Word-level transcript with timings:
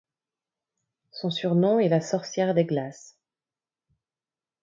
Son 1.11 1.29
surnom 1.29 1.77
est 1.79 1.87
la 1.87 2.01
Sorcière 2.01 2.55
des 2.55 2.65
Glaces. 2.65 3.19